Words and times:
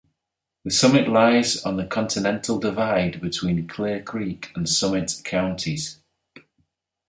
The 0.65 0.71
summit 0.71 1.07
lies 1.07 1.63
on 1.63 1.77
the 1.77 1.85
Continental 1.85 2.57
Divide 2.57 3.21
between 3.21 3.67
Clear 3.67 4.01
Creek 4.01 4.51
and 4.55 4.67
Summit 4.67 5.21
counties. 5.23 5.97